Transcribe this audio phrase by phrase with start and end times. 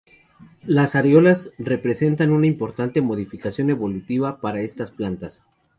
[0.65, 5.43] Las areolas representan una importante modificación evolutiva para estas plantas.